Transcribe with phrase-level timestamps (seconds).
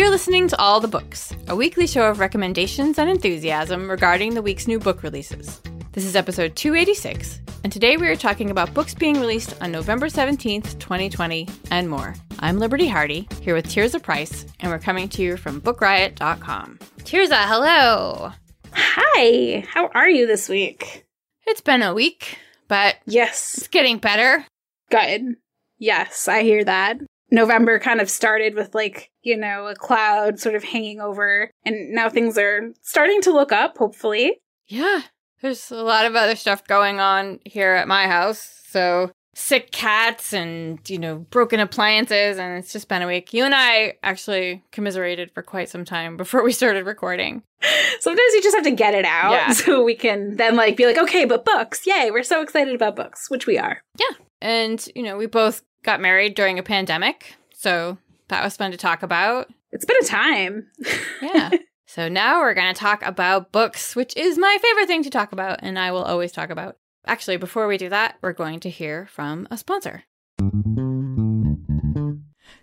[0.00, 4.40] You're listening to All the Books, a weekly show of recommendations and enthusiasm regarding the
[4.40, 5.60] week's new book releases.
[5.92, 10.06] This is episode 286, and today we are talking about books being released on November
[10.06, 12.14] 17th, 2020, and more.
[12.38, 16.78] I'm Liberty Hardy, here with Tirzah Price, and we're coming to you from BookRiot.com.
[17.00, 18.32] Tirzah, uh, hello!
[18.72, 21.04] Hi, how are you this week?
[21.46, 22.38] It's been a week,
[22.68, 24.46] but Yes, it's getting better.
[24.90, 25.36] good.
[25.78, 27.00] Yes, I hear that.
[27.30, 31.90] November kind of started with like, you know, a cloud sort of hanging over, and
[31.92, 34.40] now things are starting to look up, hopefully.
[34.66, 35.02] Yeah,
[35.42, 38.60] there's a lot of other stuff going on here at my house.
[38.68, 43.32] So, sick cats and, you know, broken appliances, and it's just been a week.
[43.32, 47.42] You and I actually commiserated for quite some time before we started recording.
[48.00, 49.50] Sometimes you just have to get it out Yeah.
[49.52, 52.96] so we can then like be like, okay, but books, yay, we're so excited about
[52.96, 53.82] books, which we are.
[53.98, 54.16] Yeah.
[54.40, 57.36] And, you know, we both got married during a pandemic.
[57.54, 59.48] So, that was fun to talk about.
[59.72, 60.66] It's been a time.
[61.22, 61.50] Yeah.
[61.86, 65.32] so now we're going to talk about books, which is my favorite thing to talk
[65.32, 66.76] about, and I will always talk about.
[67.06, 70.04] Actually, before we do that, we're going to hear from a sponsor.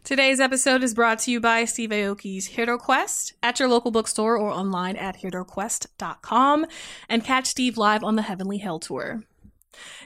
[0.04, 4.38] Today's episode is brought to you by Steve Aoki's Hero Quest at your local bookstore
[4.38, 6.66] or online at heroquest.com
[7.10, 9.24] and catch Steve live on the Heavenly Hell Tour.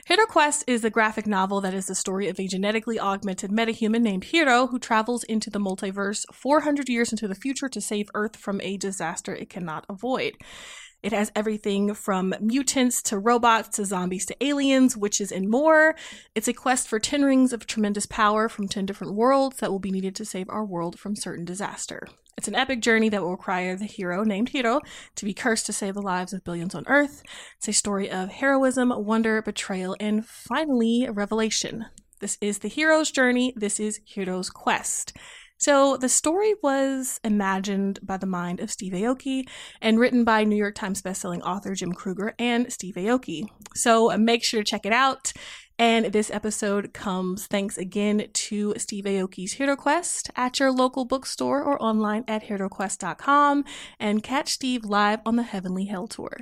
[0.06, 4.02] Hero Quest is a graphic novel that is the story of a genetically augmented metahuman
[4.02, 8.36] named Hero who travels into the multiverse 400 years into the future to save Earth
[8.36, 10.34] from a disaster it cannot avoid.
[11.02, 15.96] It has everything from mutants to robots to zombies to aliens, witches, and more.
[16.34, 19.80] It's a quest for 10 rings of tremendous power from 10 different worlds that will
[19.80, 22.06] be needed to save our world from certain disaster.
[22.38, 24.80] It's an epic journey that will require the hero, named Hero,
[25.16, 27.22] to be cursed to save the lives of billions on Earth.
[27.58, 31.86] It's a story of heroism, wonder, betrayal, and finally, revelation.
[32.20, 33.52] This is the hero's journey.
[33.56, 35.12] This is Hero's quest.
[35.62, 39.44] So, the story was imagined by the mind of Steve Aoki
[39.80, 43.44] and written by New York Times bestselling author Jim Krueger and Steve Aoki.
[43.72, 45.32] So, uh, make sure to check it out.
[45.78, 51.62] And this episode comes thanks again to Steve Aoki's Hero Quest at your local bookstore
[51.62, 53.64] or online at heroquest.com
[54.00, 56.38] and catch Steve live on the Heavenly Hell Tour.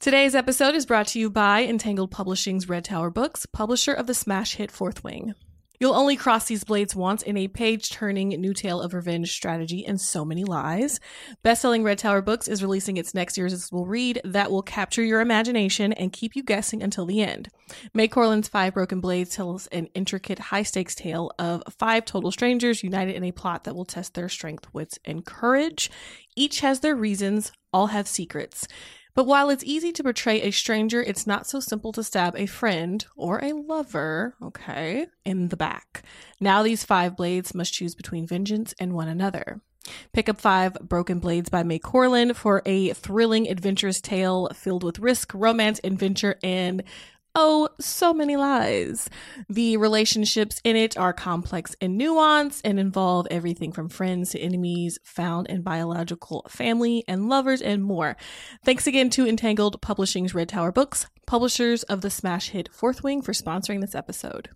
[0.00, 4.14] Today's episode is brought to you by Entangled Publishing's Red Tower Books, publisher of the
[4.14, 5.34] smash hit Fourth Wing.
[5.80, 9.84] You'll only cross these blades once in a page turning new tale of revenge, strategy,
[9.84, 11.00] and so many lies.
[11.44, 15.92] Bestselling Red Tower Books is releasing its next irresistible read that will capture your imagination
[15.92, 17.48] and keep you guessing until the end.
[17.92, 22.84] Mai Corland's Five Broken Blades tells an intricate, high stakes tale of five total strangers
[22.84, 25.90] united in a plot that will test their strength, wits, and courage.
[26.36, 28.68] Each has their reasons, all have secrets.
[29.18, 32.46] But while it's easy to portray a stranger, it's not so simple to stab a
[32.46, 36.04] friend or a lover, okay, in the back.
[36.38, 39.60] Now these five blades must choose between vengeance and one another.
[40.12, 45.00] Pick up Five Broken Blades by Mai Corland for a thrilling, adventurous tale filled with
[45.00, 46.84] risk, romance, adventure, and
[47.40, 49.08] oh, so many lies.
[49.48, 54.98] The relationships in it are complex and nuanced and involve everything from friends to enemies,
[55.04, 58.16] found and biological family, and lovers, and more.
[58.64, 63.22] Thanks again to Entangled Publishing's Red Tower Books, publishers of the smash hit Fourth Wing,
[63.22, 64.50] for sponsoring this episode.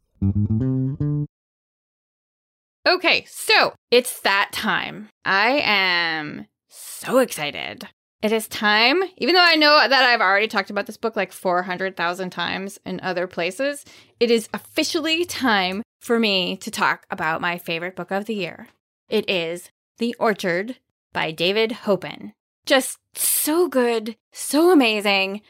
[2.84, 5.08] Okay, so it's that time.
[5.24, 7.86] I am so excited.
[8.22, 11.32] It is time, even though I know that I've already talked about this book like
[11.32, 13.84] 400,000 times in other places,
[14.20, 18.68] it is officially time for me to talk about my favorite book of the year.
[19.08, 20.76] It is The Orchard
[21.12, 22.32] by David Hopen.
[22.64, 25.40] Just so good, so amazing.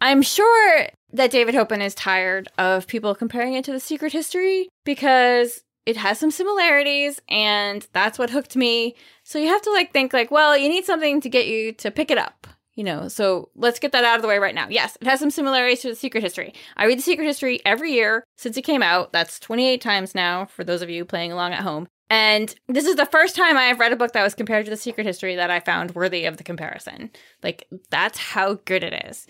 [0.00, 4.68] I'm sure that David Hopen is tired of people comparing it to The Secret History
[4.84, 8.94] because it has some similarities and that's what hooked me.
[9.22, 11.90] So you have to like think like, well, you need something to get you to
[11.90, 12.46] pick it up.
[12.74, 14.68] You know, so let's get that out of the way right now.
[14.68, 16.52] Yes, it has some similarities to The Secret History.
[16.76, 19.14] I read The Secret History every year since it came out.
[19.14, 21.88] That's 28 times now for those of you playing along at home.
[22.10, 24.70] And this is the first time I have read a book that was compared to
[24.70, 27.10] The Secret History that I found worthy of the comparison.
[27.42, 29.26] Like, that's how good it is.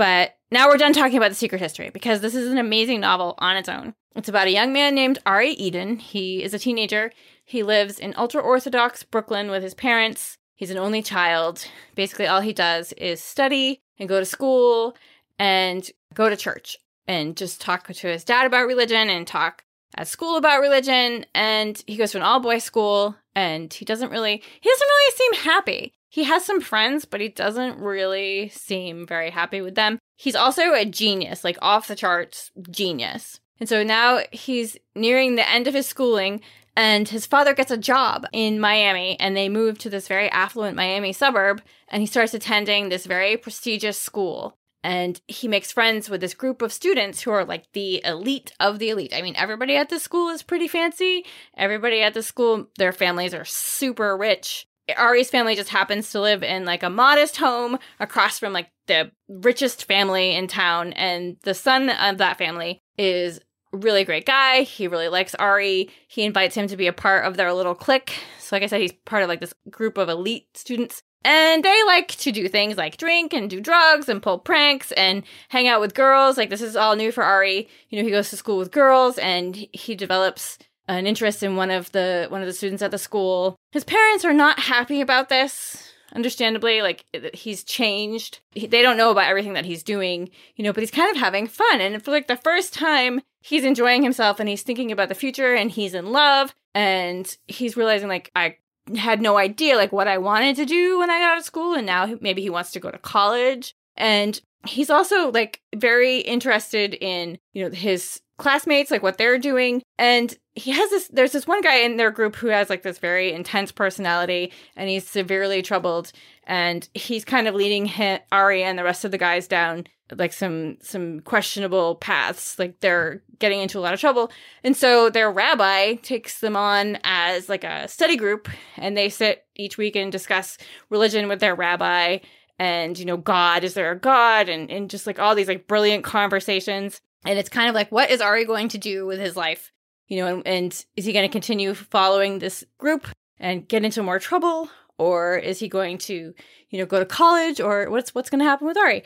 [0.00, 3.34] But now we're done talking about The Secret History because this is an amazing novel
[3.36, 3.92] on its own.
[4.16, 5.98] It's about a young man named Ari Eden.
[5.98, 7.12] He is a teenager.
[7.44, 10.38] He lives in ultra Orthodox Brooklyn with his parents.
[10.56, 11.66] He's an only child.
[11.96, 14.96] Basically, all he does is study and go to school
[15.38, 19.64] and go to church and just talk to his dad about religion and talk
[19.98, 21.26] at school about religion.
[21.34, 25.14] And he goes to an all boys school and he doesn't really, he doesn't really
[25.14, 25.92] seem happy.
[26.10, 29.98] He has some friends, but he doesn't really seem very happy with them.
[30.16, 33.40] He's also a genius, like off the charts genius.
[33.60, 36.40] And so now he's nearing the end of his schooling
[36.76, 40.76] and his father gets a job in Miami and they move to this very affluent
[40.76, 46.20] Miami suburb and he starts attending this very prestigious school and he makes friends with
[46.20, 49.12] this group of students who are like the elite of the elite.
[49.14, 51.26] I mean, everybody at the school is pretty fancy.
[51.56, 54.66] Everybody at the school, their families are super rich.
[54.96, 59.10] Ari's family just happens to live in like a modest home across from like the
[59.28, 60.92] richest family in town.
[60.94, 63.40] And the son of that family is
[63.72, 64.62] really great guy.
[64.62, 65.90] He really likes Ari.
[66.08, 68.14] He invites him to be a part of their little clique.
[68.38, 71.02] So, like I said, he's part of like this group of elite students.
[71.22, 75.22] And they like to do things like drink and do drugs and pull pranks and
[75.50, 76.38] hang out with girls.
[76.38, 77.68] Like this is all new for Ari.
[77.90, 80.58] You know, he goes to school with girls and he develops
[80.98, 83.56] an interest in one of the one of the students at the school.
[83.72, 85.86] His parents are not happy about this.
[86.12, 88.40] Understandably, like he's changed.
[88.54, 91.46] They don't know about everything that he's doing, you know, but he's kind of having
[91.46, 91.80] fun.
[91.80, 95.54] And for like the first time, he's enjoying himself and he's thinking about the future
[95.54, 98.56] and he's in love and he's realizing like I
[98.96, 101.74] had no idea like what I wanted to do when I got out of school
[101.74, 106.94] and now maybe he wants to go to college and he's also like very interested
[106.94, 111.46] in you know his classmates like what they're doing and he has this there's this
[111.46, 115.62] one guy in their group who has like this very intense personality and he's severely
[115.62, 116.12] troubled
[116.44, 119.86] and he's kind of leading him, Ari and the rest of the guys down
[120.16, 122.58] like some some questionable paths.
[122.58, 124.30] Like they're getting into a lot of trouble.
[124.62, 129.46] And so their rabbi takes them on as like a study group and they sit
[129.56, 130.58] each week and discuss
[130.90, 132.18] religion with their rabbi
[132.58, 134.48] and you know god is there a god?
[134.50, 137.00] And, and just like all these like brilliant conversations.
[137.24, 139.72] And it's kind of like what is ari going to do with his life
[140.10, 143.06] you know and, and is he going to continue following this group
[143.38, 144.68] and get into more trouble
[144.98, 146.34] or is he going to
[146.68, 149.02] you know go to college or what's what's going to happen with ari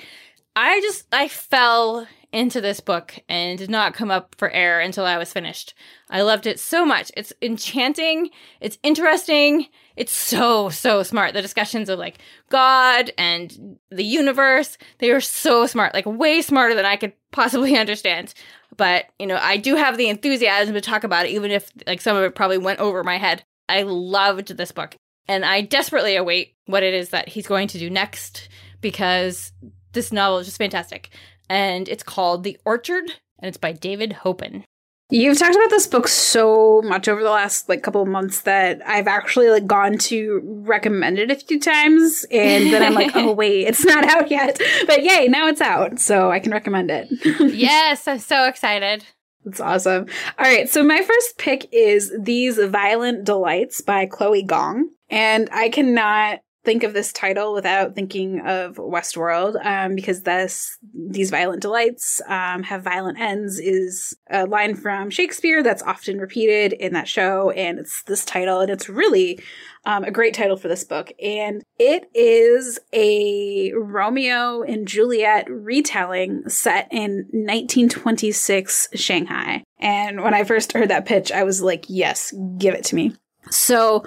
[0.57, 5.05] I just I fell into this book and did not come up for air until
[5.05, 5.75] I was finished.
[6.11, 7.11] I loved it so much.
[7.17, 8.31] It's enchanting,
[8.61, 9.67] it's interesting,
[9.97, 11.35] it's so so smart.
[11.35, 12.19] The discussions of like
[12.51, 17.77] God and the universe, they are so smart, like way smarter than I could possibly
[17.79, 18.35] understand.
[18.77, 22.01] But, you know, I do have the enthusiasm to talk about it even if like
[22.01, 23.45] some of it probably went over my head.
[23.69, 24.97] I loved this book
[25.29, 28.49] and I desperately await what it is that he's going to do next
[28.81, 29.53] because
[29.93, 31.11] this novel is just fantastic.
[31.49, 33.05] And it's called The Orchard,
[33.39, 34.65] and it's by David Hopen.
[35.15, 38.83] You've talked about this book so much over the last like couple of months that
[38.85, 43.31] I've actually like gone to recommend it a few times and then I'm like, oh
[43.31, 44.61] wait, it's not out yet.
[44.89, 46.01] But yay, now it's out.
[46.01, 47.07] So I can recommend it.
[47.55, 49.05] yes, I'm so excited.
[49.45, 50.07] That's awesome.
[50.37, 54.89] All right, so my first pick is These Violent Delights by Chloe Gong.
[55.11, 61.31] And I cannot think of this title without thinking of Westworld, um, because this these
[61.31, 66.95] violent delights um, have violent ends is a line from Shakespeare that's often repeated in
[66.95, 69.41] that show, and it's this title, and it's really
[69.85, 76.49] um, a great title for this book, and it is a Romeo and Juliet retelling
[76.49, 79.63] set in 1926 Shanghai.
[79.79, 83.15] And when I first heard that pitch, I was like, "Yes, give it to me."
[83.51, 84.05] So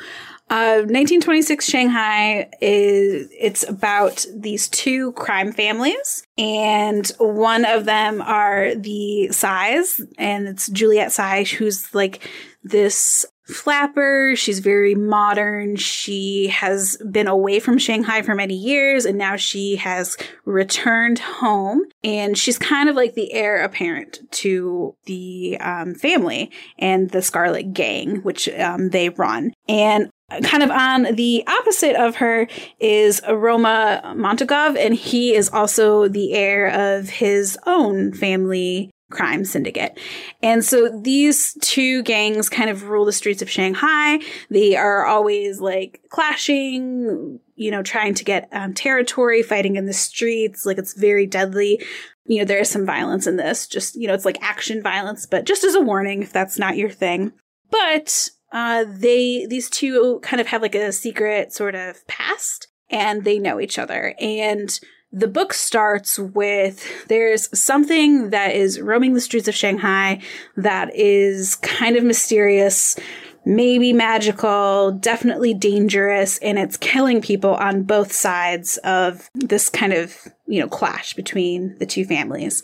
[0.49, 8.73] 1926 uh, Shanghai is it's about these two crime families, and one of them are
[8.75, 12.27] the Cais, and it's Juliette Cai, who's like
[12.63, 14.33] this flapper.
[14.35, 15.75] She's very modern.
[15.77, 21.83] She has been away from Shanghai for many years and now she has returned home
[22.03, 27.73] and she's kind of like the heir apparent to the um, family and the Scarlet
[27.73, 29.53] Gang, which um, they run.
[29.67, 30.09] And
[30.43, 32.47] kind of on the opposite of her
[32.79, 39.97] is Roma Montagov, and he is also the heir of his own family crime syndicate.
[40.43, 44.19] And so these two gangs kind of rule the streets of Shanghai.
[44.49, 49.93] They are always like clashing, you know, trying to get um, territory, fighting in the
[49.93, 50.65] streets.
[50.65, 51.81] Like it's very deadly.
[52.25, 53.65] You know, there is some violence in this.
[53.65, 56.75] Just, you know, it's like action violence, but just as a warning if that's not
[56.75, 57.31] your thing.
[57.71, 63.23] But uh, they these two kind of have like a secret sort of past, and
[63.23, 64.15] they know each other.
[64.19, 64.79] And
[65.11, 70.21] the book starts with there's something that is roaming the streets of Shanghai
[70.57, 72.97] that is kind of mysterious,
[73.45, 80.15] maybe magical, definitely dangerous, and it's killing people on both sides of this kind of,
[80.45, 82.61] you know, clash between the two families.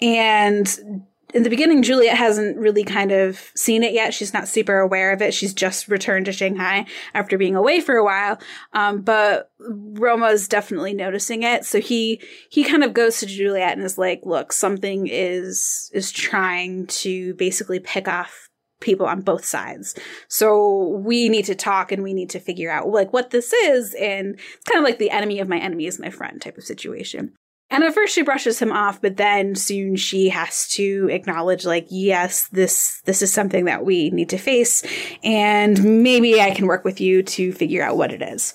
[0.00, 4.14] And in the beginning, Juliet hasn't really kind of seen it yet.
[4.14, 5.34] She's not super aware of it.
[5.34, 8.38] She's just returned to Shanghai after being away for a while.
[8.72, 11.64] Um, but Roma's definitely noticing it.
[11.64, 12.20] So he,
[12.50, 17.34] he kind of goes to Juliet and is like, look, something is, is trying to
[17.34, 18.48] basically pick off
[18.80, 19.94] people on both sides.
[20.28, 23.94] So we need to talk and we need to figure out like what this is.
[23.94, 26.64] And it's kind of like the enemy of my enemy is my friend type of
[26.64, 27.34] situation.
[27.70, 31.86] And at first she brushes him off, but then soon she has to acknowledge like,
[31.88, 34.82] yes, this, this is something that we need to face.
[35.22, 38.54] And maybe I can work with you to figure out what it is.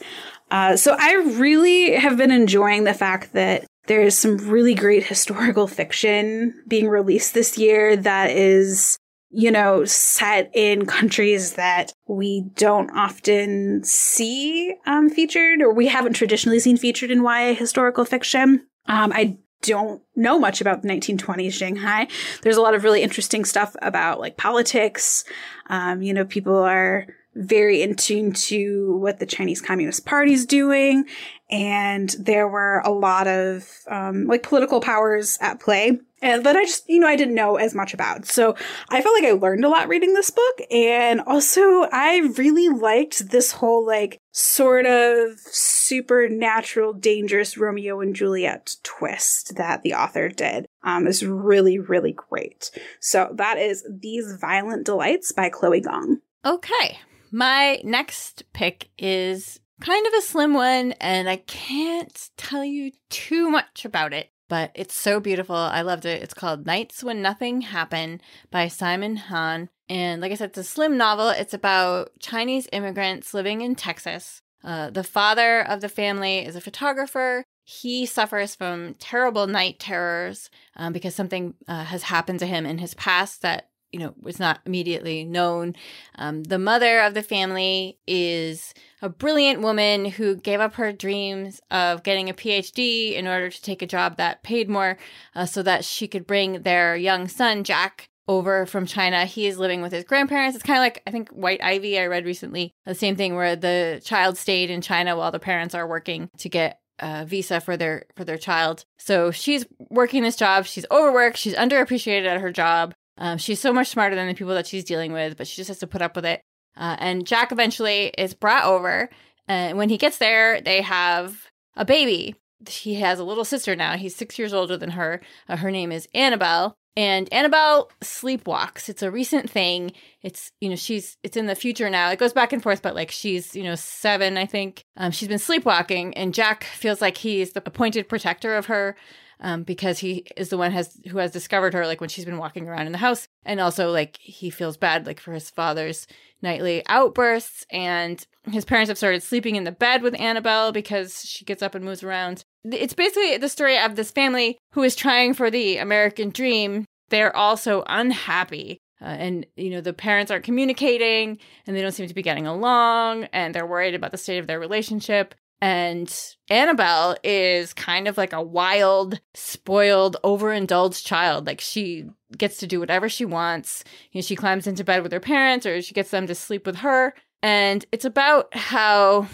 [0.52, 5.68] Uh, so I really have been enjoying the fact that there's some really great historical
[5.68, 8.98] fiction being released this year that is
[9.36, 16.14] you know, set in countries that we don't often see um, featured or we haven't
[16.14, 18.66] traditionally seen featured in YA historical fiction.
[18.88, 22.08] Um, I don't know much about the 1920s Shanghai.
[22.42, 25.24] There's a lot of really interesting stuff about like politics.
[25.68, 30.46] Um, you know, people are very in tune to what the Chinese Communist Party is
[30.46, 31.06] doing.
[31.50, 36.64] And there were a lot of um, like political powers at play and that I
[36.64, 38.26] just, you know, I didn't know as much about.
[38.26, 38.56] So
[38.90, 40.62] I felt like I learned a lot reading this book.
[40.72, 48.76] And also, I really liked this whole, like, sort of supernatural, dangerous Romeo and Juliet
[48.82, 50.66] twist that the author did.
[50.84, 52.72] Um, is really, really great.
[53.00, 56.22] So that is These Violent Delights by Chloe Gong.
[56.44, 57.00] Okay.
[57.36, 63.50] My next pick is kind of a slim one, and I can't tell you too
[63.50, 65.56] much about it but it's so beautiful.
[65.56, 66.22] I loved it.
[66.22, 69.70] It's called Nights When Nothing Happened by Simon Han.
[69.90, 71.30] And like I said, it's a slim novel.
[71.30, 74.42] It's about Chinese immigrants living in Texas.
[74.64, 77.44] Uh, the father of the family is a photographer.
[77.64, 82.78] He suffers from terrible night terrors um, because something uh, has happened to him in
[82.78, 85.76] his past that you know was not immediately known.
[86.16, 91.62] Um, the mother of the family is a brilliant woman who gave up her dreams
[91.72, 94.98] of getting a PhD in order to take a job that paid more,
[95.36, 99.26] uh, so that she could bring their young son Jack over from China.
[99.26, 100.56] He is living with his grandparents.
[100.56, 103.56] It's kind of like I think White Ivy I read recently, the same thing where
[103.56, 107.78] the child stayed in China while the parents are working to get a visa for
[107.78, 108.86] their for their child.
[108.98, 110.66] So she's working this job.
[110.66, 111.38] She's overworked.
[111.38, 112.94] She's underappreciated at her job.
[113.18, 115.70] Um, she's so much smarter than the people that she's dealing with, but she just
[115.70, 116.42] has to put up with it.
[116.78, 119.10] Uh, and Jack eventually is brought over.
[119.48, 122.36] And when he gets there, they have a baby.
[122.68, 123.96] He has a little sister now.
[123.96, 125.22] He's six years older than her.
[125.48, 126.76] Uh, her name is Annabelle.
[126.98, 128.88] And Annabelle sleepwalks.
[128.88, 129.92] It's a recent thing.
[130.22, 132.10] It's, you know, she's, it's in the future now.
[132.10, 134.82] It goes back and forth, but like she's, you know, seven, I think.
[134.96, 138.96] Um, she's been sleepwalking, and Jack feels like he's the appointed protector of her
[139.40, 142.38] um, because he is the one has who has discovered her like when she's been
[142.38, 146.08] walking around in the house, and also like he feels bad like for his father's
[146.42, 151.46] nightly outbursts, and his parents have started sleeping in the bed with Annabelle because she
[151.46, 152.44] gets up and moves around.
[152.64, 156.86] It's basically the story of this family who is trying for the American dream.
[157.10, 162.08] They're also unhappy uh, and you know the parents aren't communicating and they don't seem
[162.08, 166.14] to be getting along and they're worried about the state of their relationship and
[166.50, 171.48] Annabelle is kind of like a wild, spoiled, overindulged child.
[171.48, 172.06] Like she
[172.38, 173.84] gets to do whatever she wants.
[174.12, 176.66] You know, she climbs into bed with her parents or she gets them to sleep
[176.66, 177.14] with her.
[177.42, 179.28] And it's about how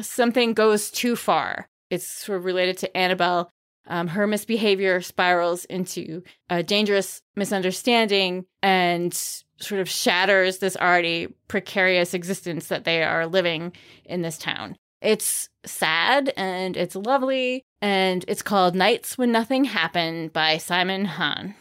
[0.00, 1.68] something goes too far.
[1.90, 3.50] It's sort of related to Annabelle.
[3.86, 9.12] Um, her misbehavior spirals into a dangerous misunderstanding and
[9.58, 13.72] sort of shatters this already precarious existence that they are living
[14.04, 14.76] in this town.
[15.00, 21.54] It's sad and it's lovely, and it's called Nights When Nothing Happened by Simon Han.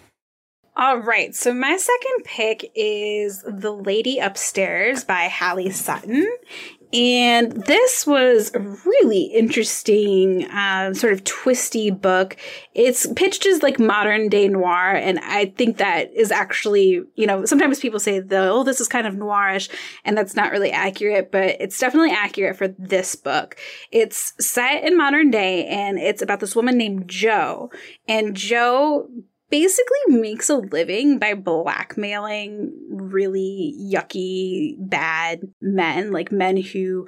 [0.75, 6.25] All right, so my second pick is The Lady Upstairs by Halley Sutton.
[6.91, 12.35] And this was a really interesting, uh, sort of twisty book.
[12.73, 14.95] It's pitched as like modern day noir.
[14.95, 18.87] And I think that is actually, you know, sometimes people say, the, oh, this is
[18.87, 19.69] kind of noirish.
[20.03, 23.55] And that's not really accurate, but it's definitely accurate for this book.
[23.91, 27.69] It's set in modern day and it's about this woman named Jo.
[28.07, 29.07] And Jo
[29.49, 37.07] basically makes a living by blackmailing really yucky, bad men, like men who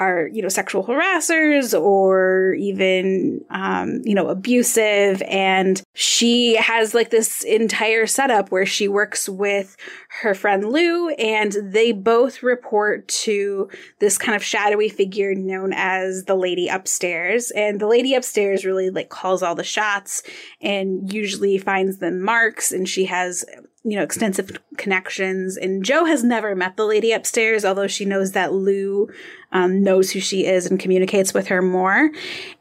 [0.00, 5.22] are, you know, sexual harassers or even, um, you know, abusive.
[5.22, 9.76] And she has like this entire setup where she works with
[10.22, 16.24] her friend Lou, and they both report to this kind of shadowy figure known as
[16.24, 17.50] the lady upstairs.
[17.50, 20.22] And the lady upstairs really like calls all the shots
[20.62, 23.44] and usually finds them marks, and she has
[23.84, 25.56] you know, extensive connections.
[25.56, 29.08] And Jo has never met the lady upstairs, although she knows that Lou
[29.52, 32.10] um, knows who she is and communicates with her more.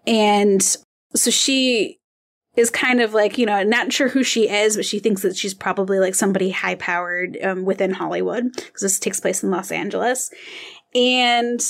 [0.05, 0.61] And
[1.15, 1.99] so she
[2.57, 5.37] is kind of like, you know, not sure who she is, but she thinks that
[5.37, 9.71] she's probably like somebody high powered um, within Hollywood because this takes place in Los
[9.71, 10.29] Angeles.
[10.93, 11.61] And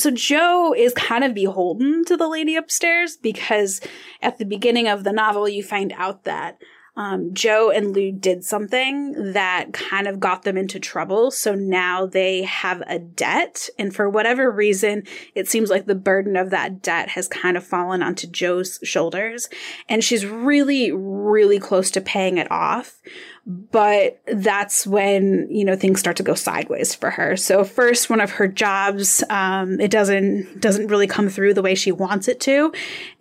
[0.00, 3.80] so Jo is kind of beholden to the lady upstairs because
[4.22, 6.58] at the beginning of the novel, you find out that
[6.98, 11.30] um, Jo and Lou did something that kind of got them into trouble.
[11.30, 13.68] So now they have a debt.
[13.78, 15.04] And for whatever reason,
[15.36, 19.48] it seems like the burden of that debt has kind of fallen onto Jo's shoulders.
[19.88, 23.00] And she's really, really close to paying it off.
[23.46, 27.36] But that's when, you know, things start to go sideways for her.
[27.36, 31.76] So first, one of her jobs, um, it doesn't, doesn't really come through the way
[31.76, 32.72] she wants it to.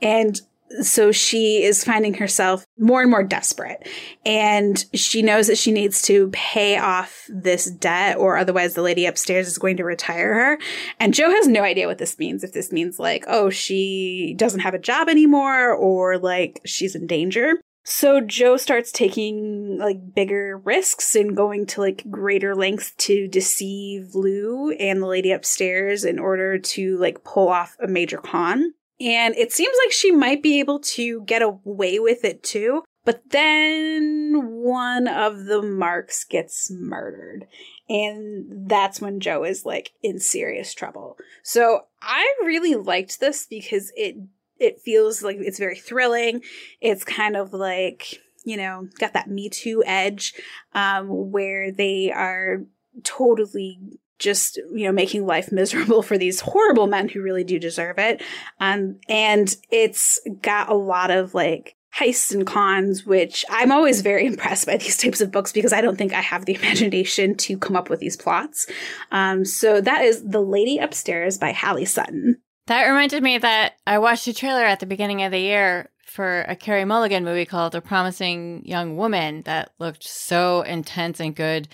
[0.01, 0.41] And
[0.81, 3.87] so she is finding herself more and more desperate
[4.25, 9.05] and she knows that she needs to pay off this debt or otherwise the lady
[9.05, 10.59] upstairs is going to retire her
[10.99, 14.59] and Jo has no idea what this means if this means like oh she doesn't
[14.61, 17.53] have a job anymore or like she's in danger
[17.89, 24.13] so Jo starts taking like bigger risks and going to like greater lengths to deceive
[24.13, 28.73] Lou and the lady upstairs in order to like pull off a major con.
[28.99, 32.83] And it seems like she might be able to get away with it too.
[33.05, 37.47] But then one of the marks gets murdered.
[37.87, 41.17] And that's when Jo is like in serious trouble.
[41.41, 44.17] So I really liked this because it
[44.59, 46.41] it feels like it's very thrilling.
[46.81, 50.33] It's kind of like, you know, got that Me Too edge,
[50.73, 52.63] um, where they are
[53.03, 53.79] totally
[54.19, 58.21] just you know making life miserable for these horrible men who really do deserve it.
[58.59, 64.25] Um and it's got a lot of like heists and cons which i'm always very
[64.27, 67.57] impressed by these types of books because i don't think i have the imagination to
[67.57, 68.67] come up with these plots.
[69.11, 72.37] Um so that is the lady upstairs by halley sutton.
[72.67, 76.41] That reminded me that i watched a trailer at the beginning of the year for
[76.47, 81.67] a Carey Mulligan movie called A Promising Young Woman that looked so intense and good.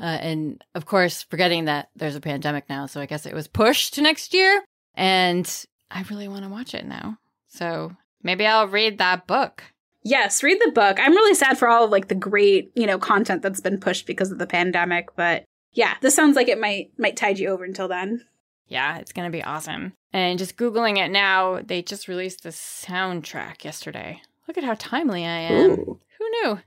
[0.00, 2.86] Uh, and of course, forgetting that there's a pandemic now.
[2.86, 4.62] So I guess it was pushed to next year.
[4.94, 7.18] And I really want to watch it now.
[7.48, 9.64] So maybe I'll read that book.
[10.02, 10.98] Yes, read the book.
[10.98, 14.06] I'm really sad for all of like the great, you know, content that's been pushed
[14.06, 17.64] because of the pandemic, but yeah, this sounds like it might might tide you over
[17.64, 18.24] until then.
[18.66, 19.92] Yeah, it's going to be awesome.
[20.12, 24.22] And just googling it now, they just released the soundtrack yesterday.
[24.48, 25.70] Look at how timely I am.
[25.70, 26.00] Ooh.
[26.18, 26.58] Who knew?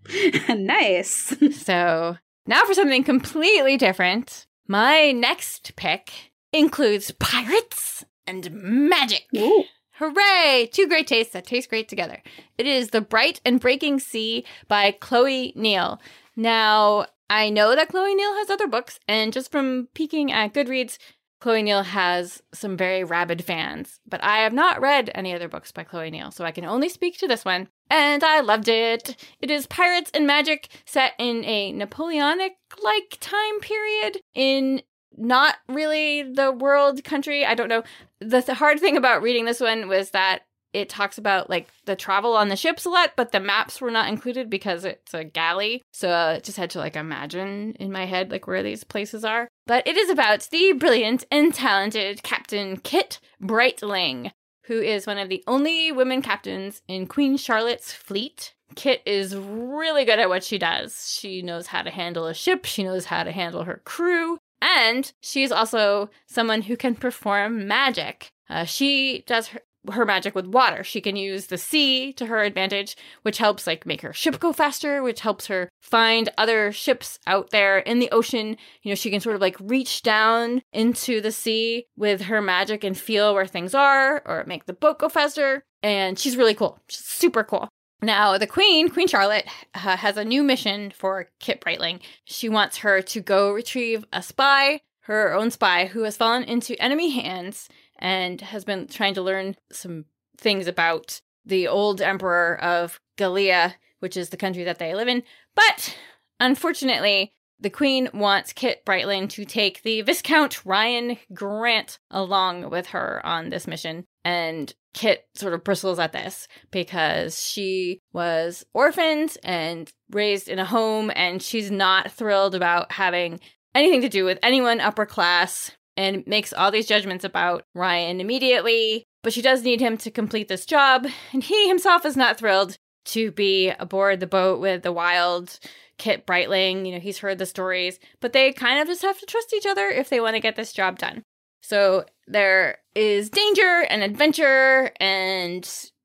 [0.55, 1.33] nice.
[1.57, 4.45] so, now for something completely different.
[4.67, 9.25] My next pick includes pirates and magic.
[9.35, 9.63] Ooh.
[9.97, 10.69] Hooray!
[10.71, 12.21] Two great tastes that taste great together.
[12.57, 16.01] It is The Bright and Breaking Sea by Chloe Neill.
[16.35, 20.97] Now, I know that Chloe Neill has other books, and just from peeking at Goodreads,
[21.43, 25.73] Chloe Neill has some very rabid fans, but I have not read any other books
[25.73, 27.67] by Chloe Neill, so I can only speak to this one.
[27.89, 29.17] And I loved it.
[29.41, 34.83] It is pirates and magic set in a Napoleonic like time period in
[35.17, 37.45] not really the world country.
[37.45, 37.83] I don't know.
[38.21, 41.95] The, the hard thing about reading this one was that it talks about like the
[41.95, 45.23] travel on the ships a lot, but the maps were not included because it's a
[45.23, 45.83] galley.
[45.91, 49.47] So I just had to like imagine in my head like where these places are.
[49.65, 54.31] But it is about the brilliant and talented Captain Kit Brightling,
[54.63, 58.53] who is one of the only women captains in Queen Charlotte's fleet.
[58.75, 61.15] Kit is really good at what she does.
[61.15, 65.11] She knows how to handle a ship, she knows how to handle her crew, and
[65.21, 68.29] she's also someone who can perform magic.
[68.49, 69.59] Uh, she does her,
[69.91, 70.83] her magic with water.
[70.83, 74.53] She can use the sea to her advantage, which helps like make her ship go
[74.53, 78.57] faster, which helps her find other ships out there in the ocean.
[78.81, 82.83] You know, she can sort of like reach down into the sea with her magic
[82.83, 85.63] and feel where things are or make the boat go faster.
[85.81, 86.79] And she's really cool.
[86.87, 87.69] She's super cool.
[88.01, 92.01] Now, the Queen, Queen Charlotte, uh, has a new mission for Kit Brightling.
[92.25, 96.81] She wants her to go retrieve a spy, her own spy, who has fallen into
[96.81, 97.69] enemy hands
[97.99, 100.05] and has been trying to learn some
[100.37, 105.23] things about the old emperor of Gallia, which is the country that they live in.
[105.55, 105.95] But
[106.39, 113.25] unfortunately, the Queen wants Kit Brightling to take the Viscount Ryan Grant along with her
[113.25, 114.05] on this mission.
[114.25, 120.65] And Kit sort of bristles at this because she was orphaned and raised in a
[120.65, 123.39] home, and she's not thrilled about having
[123.73, 129.05] anything to do with anyone upper class and makes all these judgments about Ryan immediately.
[129.21, 132.77] But she does need him to complete this job, and he himself is not thrilled
[133.05, 135.59] to be aboard the boat with the wild
[135.97, 136.85] Kit Brightling.
[136.85, 139.65] You know, he's heard the stories, but they kind of just have to trust each
[139.65, 141.23] other if they want to get this job done.
[141.61, 145.63] So there is danger and adventure, and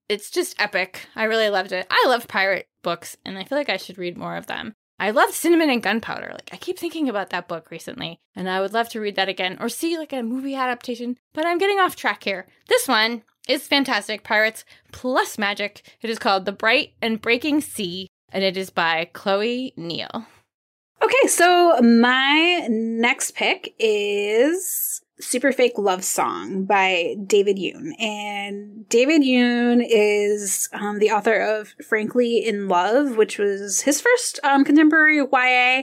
[0.08, 1.06] it's just epic.
[1.16, 1.86] I really loved it.
[1.90, 4.74] I love pirate books, and I feel like I should read more of them.
[5.00, 6.30] I love Cinnamon and Gunpowder.
[6.32, 9.28] Like I keep thinking about that book recently, and I would love to read that
[9.28, 11.18] again or see like a movie adaptation.
[11.32, 12.46] But I'm getting off track here.
[12.68, 14.24] This one is fantastic.
[14.24, 15.82] Pirates plus magic.
[16.02, 20.26] It is called The Bright and Breaking Sea, and it is by Chloe Neill.
[21.00, 27.92] Okay, so my next pick is Super Fake Love Song by David Yoon.
[28.00, 34.40] And David Yoon is um, the author of Frankly in Love, which was his first
[34.44, 35.82] um, contemporary YA.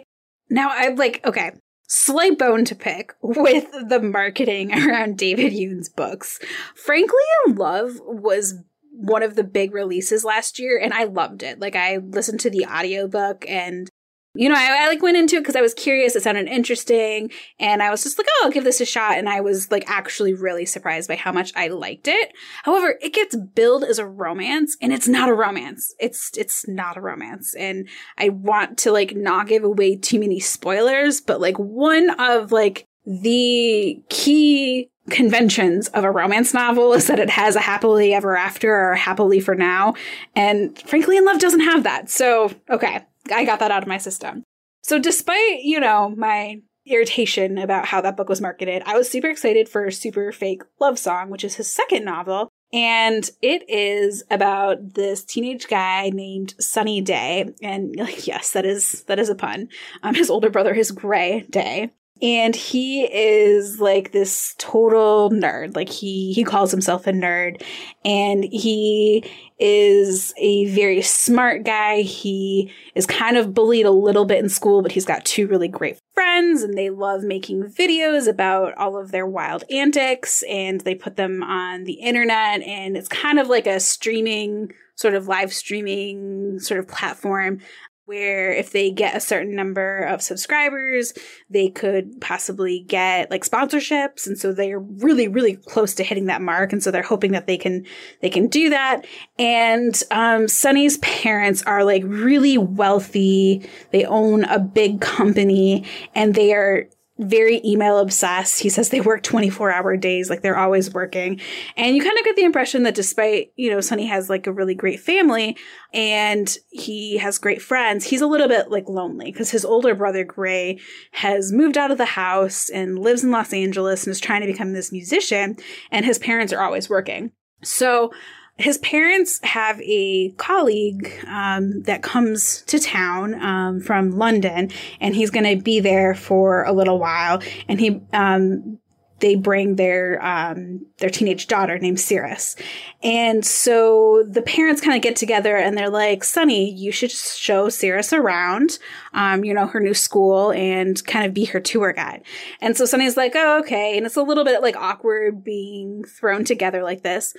[0.50, 1.52] Now, I'm like, okay,
[1.88, 6.40] slight bone to pick with the marketing around David Yoon's books.
[6.76, 8.56] Frankly in Love was
[8.92, 11.60] one of the big releases last year and I loved it.
[11.60, 13.90] Like I listened to the audiobook and
[14.36, 16.16] you know, I, I like went into it because I was curious.
[16.16, 19.30] It sounded interesting, and I was just like, "Oh, I'll give this a shot." And
[19.30, 22.34] I was like, actually, really surprised by how much I liked it.
[22.64, 25.94] However, it gets billed as a romance, and it's not a romance.
[26.00, 30.40] It's it's not a romance, and I want to like not give away too many
[30.40, 37.20] spoilers, but like one of like the key conventions of a romance novel is that
[37.20, 39.94] it has a happily ever after or happily for now.
[40.36, 42.10] And frankly, in love doesn't have that.
[42.10, 44.44] So, okay, I got that out of my system.
[44.84, 49.28] So despite, you know, my irritation about how that book was marketed, I was super
[49.28, 52.50] excited for Super Fake Love Song, which is his second novel.
[52.74, 57.54] And it is about this teenage guy named Sunny Day.
[57.62, 59.70] And like, yes, that is that is a pun.
[60.04, 65.76] Um, his older brother is Gray Day and he is like this total nerd.
[65.76, 67.62] Like he he calls himself a nerd.
[68.06, 72.02] And he is a very smart guy.
[72.02, 75.68] He is kind of bullied a little bit in school but he's got two really
[75.68, 80.96] great friends and they love making videos about all of their wild antics and they
[80.96, 85.54] put them on the internet and it's kind of like a streaming sort of live
[85.54, 87.60] streaming sort of platform
[88.06, 91.14] where if they get a certain number of subscribers,
[91.50, 94.28] they could possibly get like sponsorships.
[94.28, 96.72] And so they're really, really close to hitting that mark.
[96.72, 97.86] And so they're hoping that they can,
[98.22, 99.06] they can do that.
[99.40, 103.68] And, um, Sunny's parents are like really wealthy.
[103.92, 108.60] They own a big company and they are very email obsessed.
[108.60, 111.40] He says they work 24 hour days, like they're always working.
[111.78, 114.52] And you kind of get the impression that despite, you know, Sunny has like a
[114.52, 115.56] really great family
[115.94, 120.26] and he has great friends, he's a little bit like lonely because his older brother,
[120.26, 120.80] Gray,
[121.12, 124.48] has moved out of the house and lives in Los Angeles and is trying to
[124.48, 125.56] become this musician.
[125.92, 127.32] And his parents are always working.
[127.64, 128.12] So,
[128.58, 135.30] his parents have a colleague um, that comes to town um, from London, and he's
[135.30, 137.42] going to be there for a little while.
[137.68, 138.80] And he um,
[139.20, 142.56] they bring their um, their teenage daughter named Cirrus,
[143.04, 147.68] and so the parents kind of get together and they're like, "Sunny, you should show
[147.68, 148.78] Cirrus around,
[149.14, 152.24] um, you know, her new school, and kind of be her tour guide."
[152.62, 156.44] And so Sunny's like, "Oh, okay," and it's a little bit like awkward being thrown
[156.46, 157.34] together like this,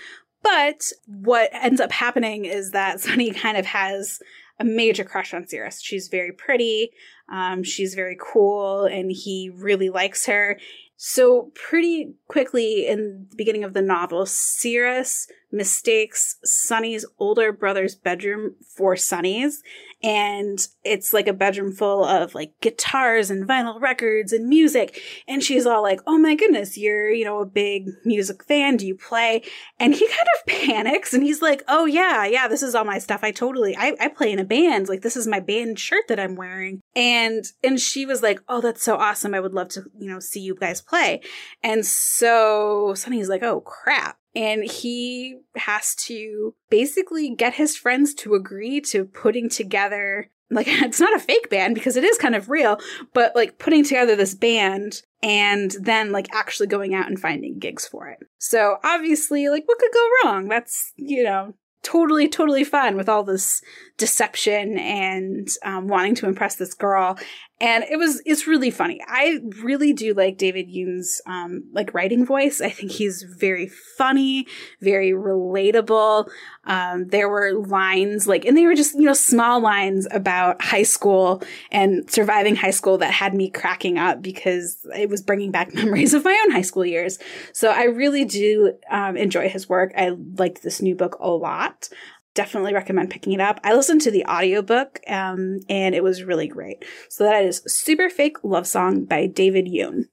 [0.46, 4.20] but what ends up happening is that Sunny kind of has
[4.60, 5.82] a major crush on Cirrus.
[5.82, 6.90] She's very pretty,
[7.30, 10.58] um, she's very cool, and he really likes her.
[10.96, 18.54] So, pretty quickly in the beginning of the novel, Cirrus mistakes Sunny's older brother's bedroom
[18.76, 19.62] for Sunny's.
[20.06, 25.00] And it's like a bedroom full of like guitars and vinyl records and music.
[25.26, 28.76] And she's all like, Oh my goodness, you're, you know, a big music fan.
[28.76, 29.42] Do you play?
[29.80, 33.00] And he kind of panics and he's like, Oh yeah, yeah, this is all my
[33.00, 33.24] stuff.
[33.24, 34.88] I totally, I, I play in a band.
[34.88, 36.82] Like this is my band shirt that I'm wearing.
[36.94, 39.34] And, and she was like, Oh, that's so awesome.
[39.34, 41.20] I would love to, you know, see you guys play.
[41.64, 48.34] And so Sunny's like, Oh crap and he has to basically get his friends to
[48.34, 52.48] agree to putting together like it's not a fake band because it is kind of
[52.48, 52.78] real
[53.14, 57.88] but like putting together this band and then like actually going out and finding gigs
[57.88, 61.54] for it so obviously like what could go wrong that's you know
[61.86, 63.62] totally, totally fun with all this
[63.96, 67.16] deception and um, wanting to impress this girl.
[67.58, 69.00] And it was, it's really funny.
[69.06, 72.60] I really do like David Yoon's, um, like writing voice.
[72.60, 73.66] I think he's very
[73.96, 74.46] funny,
[74.82, 76.28] very relatable.
[76.64, 80.82] Um, there were lines like, and they were just, you know, small lines about high
[80.82, 85.72] school and surviving high school that had me cracking up because it was bringing back
[85.74, 87.18] memories of my own high school years.
[87.54, 89.94] So I really do, um, enjoy his work.
[89.96, 91.88] I liked this new book a lot
[92.36, 93.58] definitely recommend picking it up.
[93.64, 96.84] I listened to the audiobook um, and it was really great.
[97.08, 100.04] So that is Super Fake Love Song by David Yoon.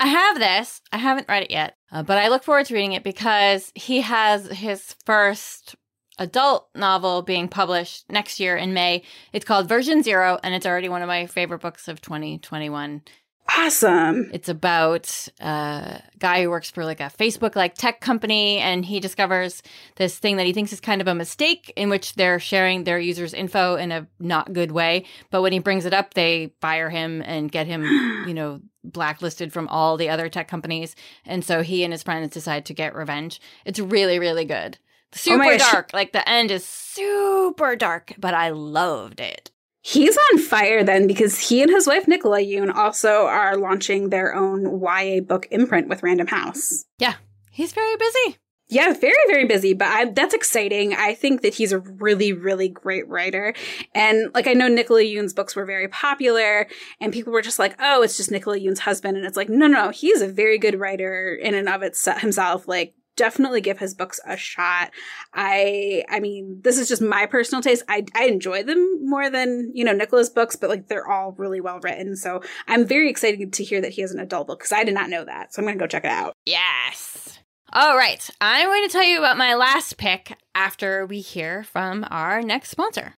[0.00, 0.80] I have this.
[0.90, 4.00] I haven't read it yet, uh, but I look forward to reading it because he
[4.00, 5.76] has his first
[6.18, 9.02] adult novel being published next year in May.
[9.32, 13.02] It's called Version Zero, and it's already one of my favorite books of 2021.
[13.48, 14.30] Awesome.
[14.32, 19.00] It's about a guy who works for like a Facebook like tech company and he
[19.00, 19.62] discovers
[19.96, 22.98] this thing that he thinks is kind of a mistake in which they're sharing their
[22.98, 26.88] users info in a not good way, but when he brings it up they fire
[26.88, 27.82] him and get him,
[28.26, 30.94] you know, blacklisted from all the other tech companies.
[31.26, 33.40] And so he and his friends decide to get revenge.
[33.64, 34.78] It's really really good.
[35.14, 35.90] Oh super Oh dark.
[35.92, 39.50] Like the end is super dark, but I loved it.
[39.84, 44.32] He's on fire then because he and his wife Nicola Yoon also are launching their
[44.34, 46.84] own YA book imprint with Random House.
[46.98, 47.14] Yeah.
[47.50, 48.38] He's very busy.
[48.68, 50.94] Yeah, very, very busy, but I, that's exciting.
[50.94, 53.54] I think that he's a really, really great writer.
[53.94, 56.68] And like, I know Nicola Yoon's books were very popular
[56.98, 59.18] and people were just like, oh, it's just Nicola Yoon's husband.
[59.18, 62.66] And it's like, no, no, he's a very good writer in and of itself himself.
[62.66, 64.90] Like, definitely give his books a shot.
[65.34, 67.84] I, I mean, this is just my personal taste.
[67.88, 71.60] I, I enjoy them more than, you know, Nicola's books, but like, they're all really
[71.60, 72.16] well written.
[72.16, 74.94] So I'm very excited to hear that he has an adult book because I did
[74.94, 75.52] not know that.
[75.52, 76.34] So I'm going to go check it out.
[76.46, 77.38] Yes.
[77.72, 78.28] All right.
[78.40, 82.70] I'm going to tell you about my last pick after we hear from our next
[82.70, 83.14] sponsor.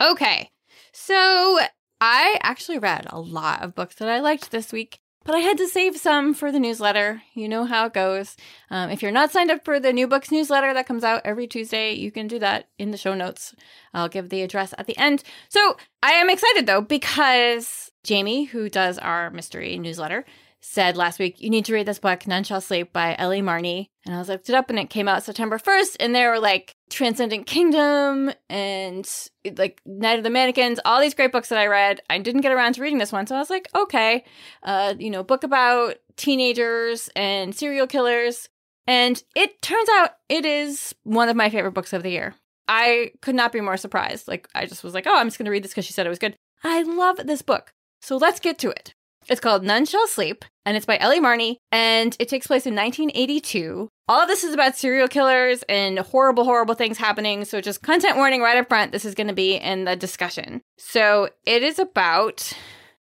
[0.00, 0.50] Okay.
[0.92, 1.58] So
[2.00, 5.58] I actually read a lot of books that I liked this week, but I had
[5.58, 7.22] to save some for the newsletter.
[7.34, 8.36] You know how it goes.
[8.70, 11.48] Um, if you're not signed up for the new books newsletter that comes out every
[11.48, 13.54] Tuesday, you can do that in the show notes.
[13.92, 15.24] I'll give the address at the end.
[15.48, 20.24] So I am excited though, because Jamie, who does our mystery newsletter,
[20.60, 23.90] said last week, you need to read this book, None Shall Sleep by Ellie Marney.
[24.04, 25.96] And I was looked it up and it came out September 1st.
[26.00, 29.08] And there were like Transcendent Kingdom and
[29.56, 32.00] like Night of the Mannequins, all these great books that I read.
[32.10, 33.26] I didn't get around to reading this one.
[33.26, 34.24] So I was like, okay,
[34.62, 38.48] uh, you know, book about teenagers and serial killers.
[38.86, 42.34] And it turns out it is one of my favorite books of the year.
[42.68, 44.26] I could not be more surprised.
[44.28, 46.06] Like, I just was like, oh, I'm just going to read this because she said
[46.06, 46.36] it was good.
[46.64, 47.72] I love this book.
[48.00, 48.94] So let's get to it.
[49.28, 52.76] It's called None Shall Sleep, and it's by Ellie Marney, and it takes place in
[52.76, 53.88] 1982.
[54.08, 57.44] All of this is about serial killers and horrible, horrible things happening.
[57.44, 60.62] So, just content warning right up front this is going to be in the discussion.
[60.78, 62.52] So, it is about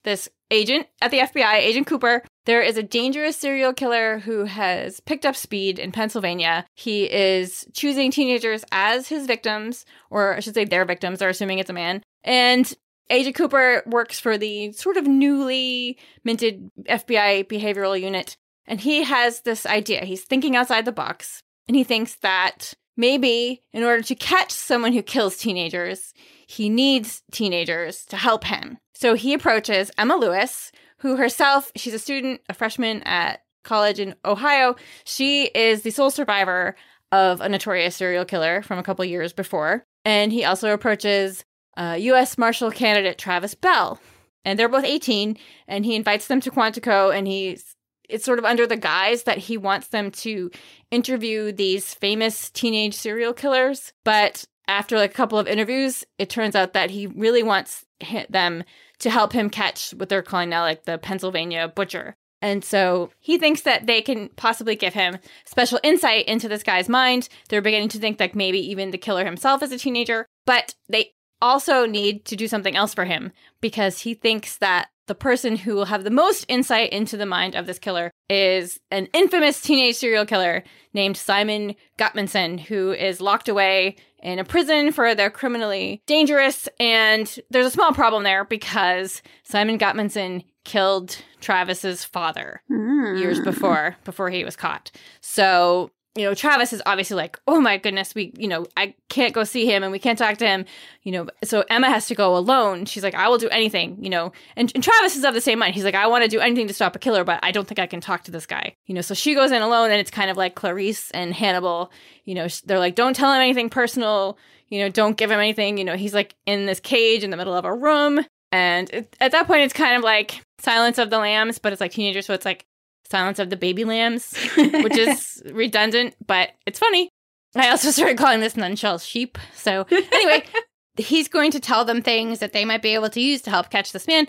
[0.05, 2.23] this agent at the FBI, Agent Cooper.
[2.47, 6.64] There is a dangerous serial killer who has picked up speed in Pennsylvania.
[6.75, 11.59] He is choosing teenagers as his victims, or I should say their victims, they're assuming
[11.59, 12.03] it's a man.
[12.25, 12.73] And
[13.11, 19.40] Agent Cooper works for the sort of newly minted FBI behavioral unit, and he has
[19.40, 20.05] this idea.
[20.05, 24.92] He's thinking outside the box, and he thinks that maybe in order to catch someone
[24.92, 26.12] who kills teenagers,
[26.47, 28.79] he needs teenagers to help him.
[28.94, 34.16] So he approaches Emma Lewis, who herself, she's a student, a freshman at college in
[34.25, 34.77] Ohio.
[35.05, 36.75] She is the sole survivor
[37.12, 39.85] of a notorious serial killer from a couple years before.
[40.05, 41.44] And he also approaches
[41.79, 42.37] uh, U.S.
[42.37, 43.99] Marshal candidate Travis Bell,
[44.45, 45.38] and they're both 18.
[45.67, 47.75] And he invites them to Quantico, and he's
[48.09, 50.51] it's sort of under the guise that he wants them to
[50.91, 53.93] interview these famous teenage serial killers.
[54.05, 57.85] But after like a couple of interviews, it turns out that he really wants
[58.31, 58.64] them
[59.01, 62.17] to help him catch what they're calling now like the Pennsylvania butcher.
[62.41, 66.88] And so he thinks that they can possibly give him special insight into this guy's
[66.88, 67.29] mind.
[67.49, 71.12] They're beginning to think that maybe even the killer himself is a teenager, but they
[71.40, 75.74] also need to do something else for him because he thinks that the person who
[75.74, 79.96] will have the most insight into the mind of this killer is an infamous teenage
[79.96, 86.03] serial killer named Simon Gottmanson, who is locked away in a prison for the criminally
[86.07, 86.68] dangerous.
[86.79, 93.16] And there's a small problem there because Simon Gottmanson killed Travis's father hmm.
[93.16, 94.90] years before before he was caught.
[95.20, 99.33] So you know, Travis is obviously like, oh my goodness, we, you know, I can't
[99.33, 100.64] go see him and we can't talk to him,
[101.02, 101.28] you know.
[101.44, 102.87] So Emma has to go alone.
[102.87, 104.33] She's like, I will do anything, you know.
[104.57, 105.74] And, and Travis is of the same mind.
[105.74, 107.78] He's like, I want to do anything to stop a killer, but I don't think
[107.78, 109.00] I can talk to this guy, you know.
[109.00, 111.92] So she goes in alone, and it's kind of like Clarice and Hannibal,
[112.24, 115.78] you know, they're like, don't tell him anything personal, you know, don't give him anything,
[115.78, 115.96] you know.
[115.96, 118.24] He's like in this cage in the middle of a room.
[118.50, 121.81] And it, at that point, it's kind of like Silence of the Lambs, but it's
[121.81, 122.26] like teenagers.
[122.26, 122.64] So it's like
[123.11, 127.11] Silence of the Baby Lambs, which is redundant, but it's funny.
[127.55, 129.38] I also started calling this Nunshell Sheep.
[129.55, 130.44] So anyway,
[130.97, 133.71] he's going to tell them things that they might be able to use to help
[133.71, 134.27] catch this man.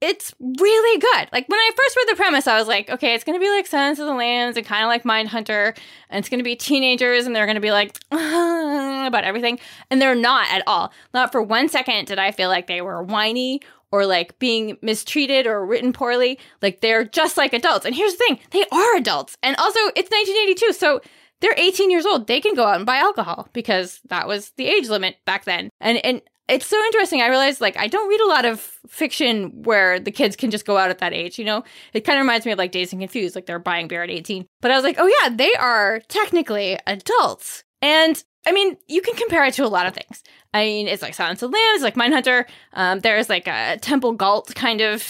[0.00, 1.28] It's really good.
[1.30, 3.50] Like when I first read the premise, I was like, okay, it's going to be
[3.50, 5.76] like Silence of the Lambs and kind of like Mindhunter,
[6.10, 10.02] and it's going to be teenagers and they're going to be like about everything, and
[10.02, 10.92] they're not at all.
[11.14, 13.60] Not for one second did I feel like they were whiny
[13.92, 16.38] or like being mistreated or written poorly.
[16.60, 17.86] Like they're just like adults.
[17.86, 19.36] And here's the thing they are adults.
[19.42, 20.72] And also, it's 1982.
[20.72, 21.00] So
[21.40, 22.26] they're 18 years old.
[22.26, 25.70] They can go out and buy alcohol because that was the age limit back then.
[25.80, 27.22] And, and, it's so interesting.
[27.22, 30.66] I realized like I don't read a lot of fiction where the kids can just
[30.66, 31.62] go out at that age, you know?
[31.94, 34.10] It kind of reminds me of like Dazed and Confused, like they're buying beer at
[34.10, 34.46] 18.
[34.60, 37.64] But I was like, oh yeah, they are technically adults.
[37.80, 40.22] And I mean, you can compare it to a lot of things.
[40.52, 42.44] I mean, it's like Silence of the Lambs, like Mindhunter.
[42.72, 45.02] Um, there's like a Temple Gault kind of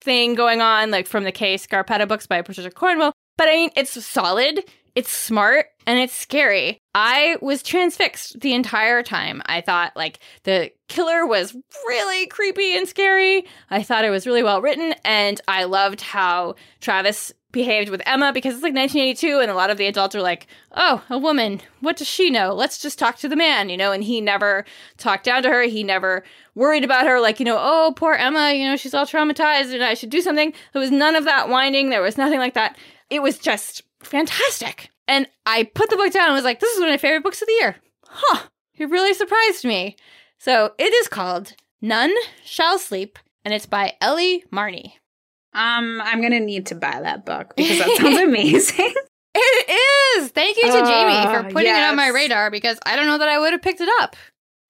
[0.00, 3.12] thing going on, like from the Kay Scarpetta books by Patricia Cornwell.
[3.36, 6.80] But I mean, it's solid, it's smart, and it's scary.
[6.94, 9.42] I was transfixed the entire time.
[9.46, 11.54] I thought like the killer was
[11.86, 13.46] really creepy and scary.
[13.70, 18.32] I thought it was really well written, and I loved how Travis behaved with Emma
[18.32, 21.60] because it's like 1982 and a lot of the adults are like, "Oh, a woman.
[21.80, 22.54] What does she know?
[22.54, 24.64] Let's just talk to the man," you know, and he never
[24.96, 25.62] talked down to her.
[25.62, 26.22] He never
[26.54, 29.82] worried about her like, you know, "Oh, poor Emma, you know, she's all traumatized and
[29.82, 31.90] I should do something." There was none of that whining.
[31.90, 32.78] There was nothing like that.
[33.10, 34.90] It was just fantastic.
[35.08, 37.24] And I put the book down and was like, "This is one of my favorite
[37.24, 38.46] books of the year." Huh.
[38.76, 39.96] It really surprised me.
[40.38, 44.98] So, it is called None Shall Sleep and it's by Ellie Marney.
[45.58, 48.94] Um, I'm gonna need to buy that book because that sounds amazing.
[49.34, 50.28] It is.
[50.28, 51.84] Thank you to uh, Jamie for putting yes.
[51.84, 54.14] it on my radar because I don't know that I would have picked it up.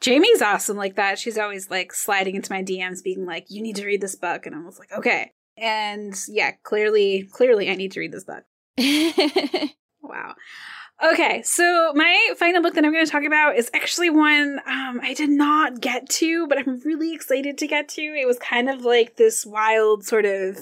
[0.00, 1.18] Jamie's awesome like that.
[1.18, 4.46] She's always like sliding into my DMs being like, "You need to read this book."
[4.46, 8.44] And I was like, "Okay." And yeah, clearly clearly I need to read this book.
[10.02, 10.34] wow.
[11.00, 15.00] Okay, so my final book that I'm going to talk about is actually one um,
[15.00, 18.02] I did not get to, but I'm really excited to get to.
[18.02, 20.56] It was kind of like this wild sort of,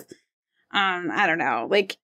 [0.72, 1.96] um, I don't know, like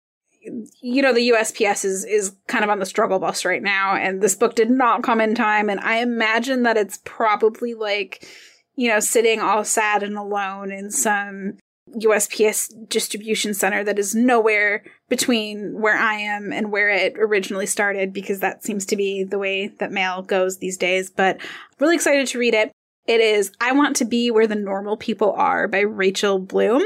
[0.81, 4.23] you know the USPS is is kind of on the struggle bus right now, and
[4.23, 8.27] this book did not come in time, and I imagine that it's probably like
[8.75, 11.59] you know sitting all sad and alone in some
[12.01, 18.13] USPS distribution center that is nowhere between where I am and where it originally started
[18.13, 21.11] because that seems to be the way that mail goes these days.
[21.11, 21.41] But
[21.79, 22.73] really excited to read it.
[23.07, 26.83] It is I Want to Be Where the Normal People Are by Rachel Bloom.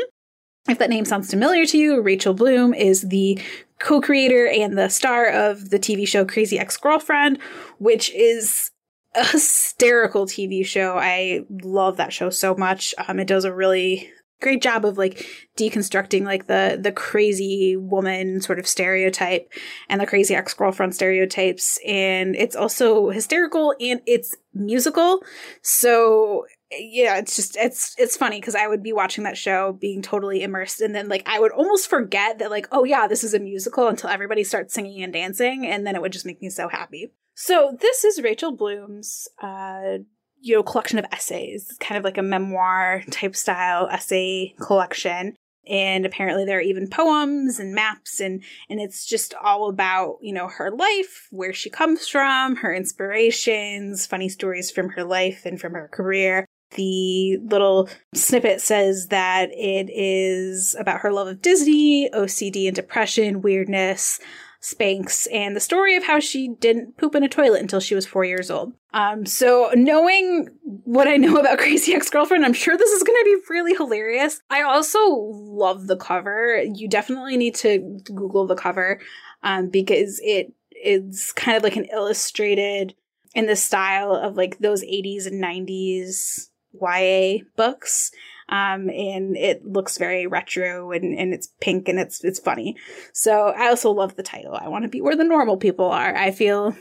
[0.68, 3.38] If that name sounds familiar to you, Rachel Bloom is the
[3.78, 7.38] co creator and the star of the TV show Crazy Ex Girlfriend,
[7.78, 8.70] which is
[9.14, 10.96] a hysterical TV show.
[10.98, 12.94] I love that show so much.
[13.06, 18.40] Um, it does a really great job of like deconstructing like the the crazy woman
[18.40, 19.50] sort of stereotype
[19.88, 21.78] and the crazy ex-girlfriend stereotypes.
[21.86, 25.22] And it's also hysterical and it's musical.
[25.62, 30.02] So yeah it's just it's it's funny because i would be watching that show being
[30.02, 33.34] totally immersed and then like i would almost forget that like oh yeah this is
[33.34, 36.50] a musical until everybody starts singing and dancing and then it would just make me
[36.50, 37.12] so happy.
[37.34, 39.98] So this is rachel bloom's uh
[40.46, 45.34] you know, collection of essays, kind of like a memoir type style essay collection.
[45.68, 50.32] And apparently there are even poems and maps and and it's just all about, you
[50.32, 55.60] know, her life, where she comes from, her inspirations, funny stories from her life and
[55.60, 56.46] from her career.
[56.76, 63.42] The little snippet says that it is about her love of Disney, OCD and depression,
[63.42, 64.20] weirdness,
[64.62, 68.06] Spanx and the story of how she didn't poop in a toilet until she was
[68.06, 68.72] four years old.
[68.92, 73.24] Um, so knowing what I know about Crazy Ex-Girlfriend, I'm sure this is going to
[73.24, 74.40] be really hilarious.
[74.50, 76.62] I also love the cover.
[76.62, 79.00] You definitely need to Google the cover
[79.42, 82.94] um, because it is kind of like an illustrated
[83.34, 86.48] in the style of like those 80s and 90s
[86.80, 88.10] YA books
[88.48, 92.76] um, and it looks very retro and, and it's pink and it's it's funny.
[93.12, 94.54] So I also love the title.
[94.54, 96.14] I want to be where the normal people are.
[96.14, 96.76] I feel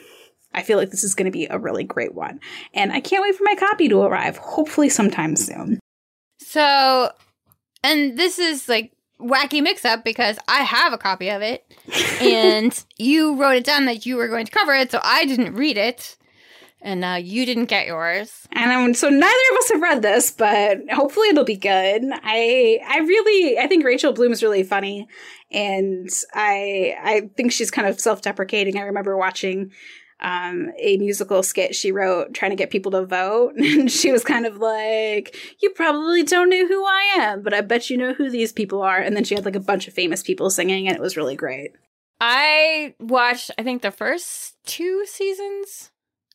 [0.54, 2.40] I feel like this is going to be a really great one,
[2.74, 4.38] and I can't wait for my copy to arrive.
[4.38, 5.80] Hopefully, sometime soon.
[6.40, 7.12] So,
[7.84, 11.66] and this is like wacky mix up because I have a copy of it
[12.22, 15.56] and you wrote it down that you were going to cover it, so I didn't
[15.56, 16.16] read it.
[16.86, 18.48] And uh, you didn't get yours.
[18.52, 22.04] And um, so neither of us have read this, but hopefully it'll be good.
[22.14, 25.08] I I really I think Rachel Bloom's really funny,
[25.52, 28.78] and I I think she's kind of self deprecating.
[28.78, 29.72] I remember watching
[30.20, 33.54] um, a musical skit she wrote trying to get people to vote.
[33.58, 37.62] And she was kind of like, You probably don't know who I am, but I
[37.62, 39.00] bet you know who these people are.
[39.00, 41.36] And then she had like a bunch of famous people singing, and it was really
[41.36, 41.72] great.
[42.22, 45.92] I watched, I think, the first two seasons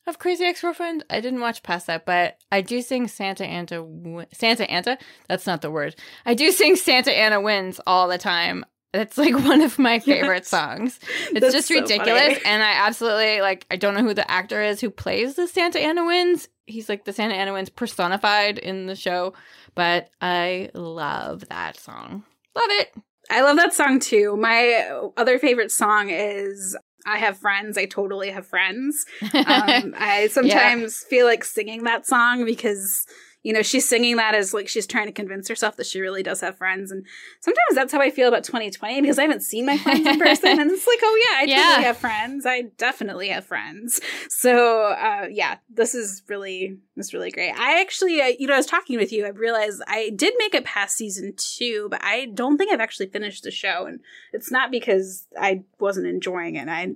[0.07, 1.05] of Crazy Ex Girlfriend.
[1.09, 4.27] I didn't watch past that, but I do sing Santa Anta.
[4.33, 4.97] Santa Anta?
[5.27, 5.95] That's not the word.
[6.25, 8.65] I do sing Santa Ana Winds all the time.
[8.93, 10.47] That's like one of my favorite yes.
[10.49, 10.99] songs.
[11.31, 12.21] It's That's just so ridiculous.
[12.21, 12.45] Funny.
[12.45, 15.79] And I absolutely like, I don't know who the actor is who plays the Santa
[15.79, 16.49] Ana Winds.
[16.65, 19.33] He's like the Santa Ana Winds personified in the show,
[19.75, 22.23] but I love that song.
[22.55, 22.93] Love it.
[23.29, 24.35] I love that song too.
[24.35, 26.75] My other favorite song is
[27.05, 27.77] I have friends.
[27.77, 29.05] I totally have friends.
[29.33, 31.09] Um, I sometimes yeah.
[31.09, 33.05] feel like singing that song because
[33.43, 36.21] you know, she's singing that as like she's trying to convince herself that she really
[36.21, 36.91] does have friends.
[36.91, 37.05] And
[37.39, 40.59] sometimes that's how I feel about 2020 because I haven't seen my friends in person.
[40.59, 41.63] and it's like, oh, yeah, I yeah.
[41.63, 42.45] totally have friends.
[42.45, 43.99] I definitely have friends.
[44.29, 47.51] So, uh, yeah, this is really, this is really great.
[47.51, 50.53] I actually, uh, you know, I was talking with you, I realized I did make
[50.53, 53.85] it past season two, but I don't think I've actually finished the show.
[53.85, 53.99] And
[54.33, 56.67] it's not because I wasn't enjoying it.
[56.67, 56.93] I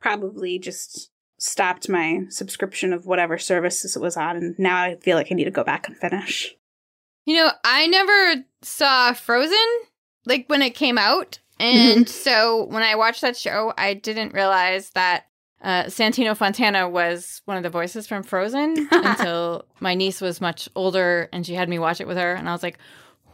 [0.00, 5.16] probably just stopped my subscription of whatever services it was on, and now I feel
[5.16, 6.54] like I need to go back and finish.
[7.24, 9.56] You know, I never saw Frozen
[10.26, 12.06] like when it came out, and mm-hmm.
[12.06, 15.26] so when I watched that show, I didn't realize that
[15.62, 20.68] uh, Santino Fontana was one of the voices from Frozen until my niece was much
[20.76, 22.78] older and she had me watch it with her, and I was like.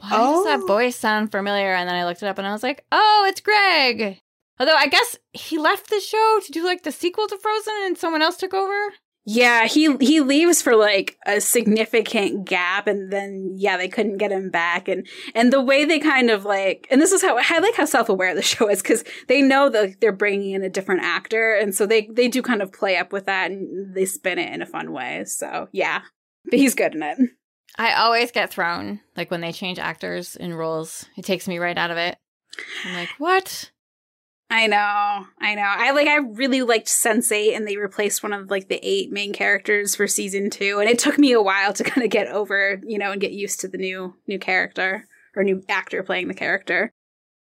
[0.00, 0.34] Why oh.
[0.34, 0.66] does that oh.
[0.66, 1.72] voice sound familiar?
[1.72, 4.20] And then I looked it up and I was like, oh, it's Greg.
[4.58, 7.98] Although I guess he left the show to do like the sequel to Frozen and
[7.98, 8.92] someone else took over.
[9.26, 14.30] Yeah, he he leaves for like a significant gap and then yeah, they couldn't get
[14.30, 17.58] him back and and the way they kind of like and this is how I
[17.58, 21.02] like how self-aware the show is cuz they know that they're bringing in a different
[21.02, 24.38] actor and so they they do kind of play up with that and they spin
[24.38, 25.24] it in a fun way.
[25.24, 26.02] So, yeah.
[26.50, 27.18] But he's good in it.
[27.78, 31.06] I always get thrown like when they change actors in roles.
[31.16, 32.18] It takes me right out of it.
[32.84, 33.70] I'm like, "What?"
[34.50, 35.62] I know, I know.
[35.62, 36.06] I like.
[36.06, 40.06] I really liked Sense8, and they replaced one of like the eight main characters for
[40.06, 43.12] season two, and it took me a while to kind of get over, you know,
[43.12, 46.90] and get used to the new new character or new actor playing the character.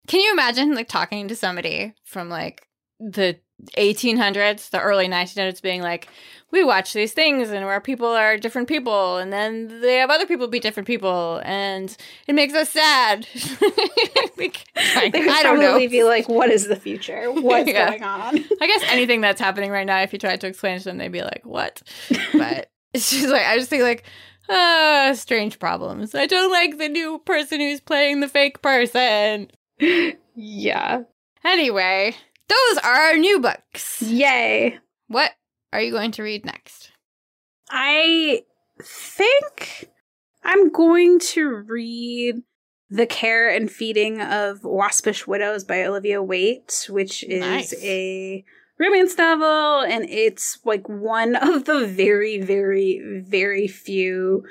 [0.08, 2.68] Can you imagine like talking to somebody from like
[3.00, 3.39] the
[3.78, 6.08] 1800s, the early 1900s, being like,
[6.51, 10.26] we watch these things and where people are different people, and then they have other
[10.26, 11.95] people be different people, and
[12.28, 13.28] it makes us sad.
[14.38, 15.78] like, I, I don't know.
[15.78, 17.32] be like, what is the future?
[17.32, 17.89] What's yeah.
[17.89, 18.38] going on?
[18.62, 20.97] I guess anything that's happening right now, if you tried to explain it to them,
[20.97, 21.82] they'd be like, what?
[22.34, 24.03] But it's just like, I just think like,
[24.49, 26.16] ah, strange problems.
[26.16, 29.51] I don't like the new person who's playing the fake person.
[30.36, 31.01] Yeah.
[31.43, 32.16] Anyway,
[32.48, 34.02] those are our new books.
[34.02, 34.80] Yay.
[35.08, 35.32] What
[35.74, 36.91] are you going to read next?
[37.70, 38.43] I
[38.82, 39.89] think
[40.43, 42.36] I'm going to read
[42.89, 47.74] The Care and Feeding of Waspish Widows by Olivia Waite, which is nice.
[47.84, 48.45] a
[48.80, 54.43] romance novel and it's like one of the very very very few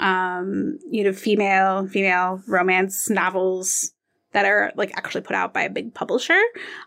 [0.00, 3.92] um you know female female romance novels
[4.38, 6.40] that are like actually put out by a big publisher.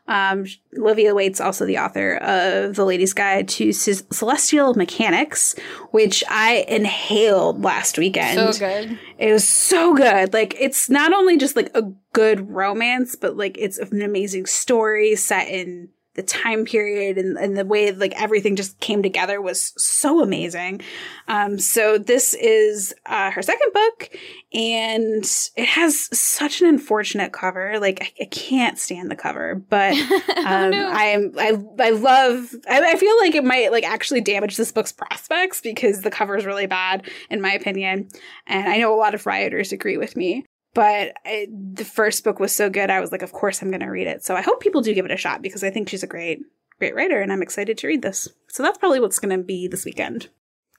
[0.08, 0.46] Um,
[0.78, 5.54] Olivia Waite's also the author of The Lady's Guide to C- Celestial Mechanics,
[5.92, 8.56] which I inhaled last weekend.
[8.56, 8.98] So good.
[9.18, 10.32] It was so good.
[10.32, 11.82] Like it's not only just like a
[12.14, 17.58] good romance, but like it's an amazing story set in the time period and, and
[17.58, 20.82] the way like everything just came together was so amazing.
[21.28, 24.10] Um, so this is uh, her second book,
[24.54, 25.24] and
[25.56, 27.80] it has such an unfortunate cover.
[27.80, 30.90] Like I, I can't stand the cover, but oh, um, no.
[30.90, 32.54] I'm I I love.
[32.70, 36.36] I, I feel like it might like actually damage this book's prospects because the cover
[36.36, 38.10] is really bad in my opinion,
[38.48, 42.40] and I know a lot of rioters agree with me but I, the first book
[42.40, 44.24] was so good i was like of course i'm going to read it.
[44.24, 46.42] So i hope people do give it a shot because i think she's a great
[46.80, 48.28] great writer and i'm excited to read this.
[48.50, 50.30] So that's probably what's going to be this weekend.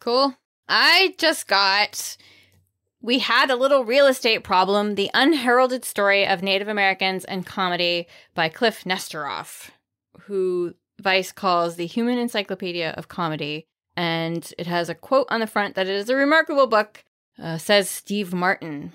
[0.01, 0.37] Cool.
[0.69, 2.17] I just got
[3.01, 8.07] we had a little real estate problem the unheralded story of native americans and comedy
[8.35, 9.71] by cliff nesteroff
[10.27, 13.67] who vice calls the human encyclopedia of comedy.
[13.97, 17.05] And it has a quote on the front that it is a remarkable book
[17.43, 18.93] uh, says steve martin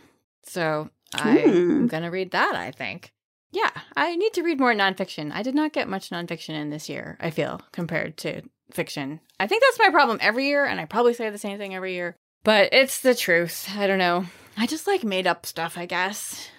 [0.47, 1.87] so I'm Hmm.
[1.87, 3.11] going to read that, I think.
[3.51, 5.31] Yeah, I need to read more nonfiction.
[5.33, 8.41] I did not get much nonfiction in this year, I feel, compared to
[8.71, 9.21] fiction.
[9.39, 11.93] I think that's my problem every year, and I probably say the same thing every
[11.93, 13.69] year, but it's the truth.
[13.77, 14.25] I don't know.
[14.57, 16.49] I just like made up stuff, I guess.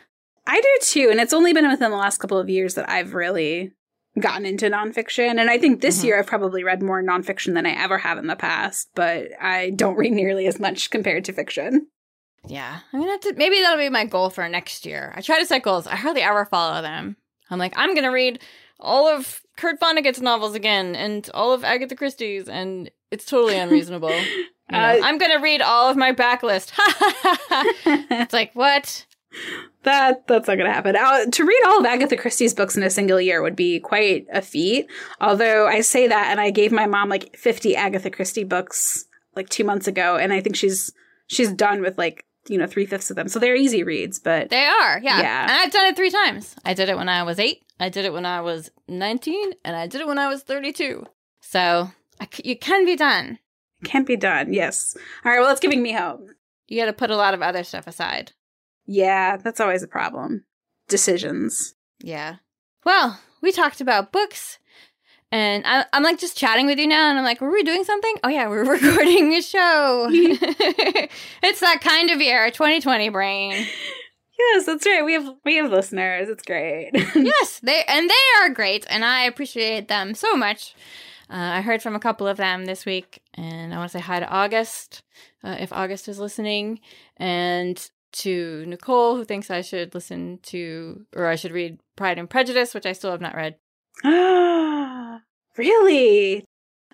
[0.47, 3.13] I do too, and it's only been within the last couple of years that I've
[3.13, 3.73] really
[4.19, 5.39] gotten into nonfiction.
[5.39, 6.05] And I think this Mhm.
[6.05, 9.71] year I've probably read more nonfiction than I ever have in the past, but I
[9.71, 11.89] don't read nearly as much compared to fiction.
[12.47, 13.35] Yeah, I'm gonna have to.
[13.35, 15.13] Maybe that'll be my goal for next year.
[15.17, 15.87] I try to set goals.
[15.87, 17.17] I hardly ever follow them.
[17.51, 18.41] I'm like, I'm gonna read
[18.81, 24.11] all of Kurt Vonnegut's novels again, and all of Agatha Christie's, and it's totally unreasonable.
[24.11, 26.73] You know, Uh, I'm gonna read all of my backlist.
[27.87, 29.05] it's like what?
[29.83, 30.97] That that's not going to happen.
[30.97, 34.27] Uh, to read all of Agatha Christie's books in a single year would be quite
[34.33, 34.87] a feat.
[35.21, 39.49] Although I say that, and I gave my mom like fifty Agatha Christie books like
[39.49, 40.93] two months ago, and I think she's
[41.27, 43.29] she's done with like you know three fifths of them.
[43.29, 45.21] So they're easy reads, but They are, yeah.
[45.21, 45.43] Yeah.
[45.43, 46.55] And I've done it three times.
[46.65, 47.63] I did it when I was eight.
[47.81, 51.07] I did it when I was 19, and I did it when I was 32.
[51.41, 51.91] So
[52.21, 53.39] I c- you can be done.
[53.81, 54.53] It can't be done.
[54.53, 54.97] Yes.
[55.25, 55.39] All right.
[55.39, 56.27] Well, that's giving me hope.
[56.67, 58.33] You got to put a lot of other stuff aside.
[58.87, 60.45] Yeah, that's always a problem.
[60.89, 61.75] Decisions.
[62.01, 62.37] Yeah.
[62.85, 64.59] Well, we talked about books,
[65.31, 67.85] and I, I'm like just chatting with you now, and I'm like, were we doing
[67.85, 68.17] something?
[68.25, 70.09] Oh, yeah, we're recording a show.
[70.11, 73.67] it's that kind of year, 2020 brain.
[74.39, 75.05] Yes, that's right.
[75.05, 76.29] We have we have listeners.
[76.29, 76.91] It's great.
[76.95, 80.75] yes, they and they are great, and I appreciate them so much.
[81.31, 84.03] Uh, I heard from a couple of them this week, and I want to say
[84.03, 85.03] hi to August,
[85.45, 86.81] uh, if August is listening,
[87.19, 92.31] and to Nicole, who thinks I should listen to or I should read Pride and
[92.31, 93.57] Prejudice, which I still have not read.
[95.57, 96.45] really?